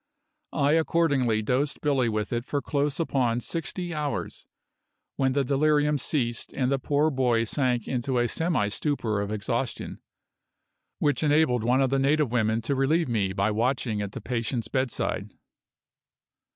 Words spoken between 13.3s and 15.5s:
by watching at the patient's bedside.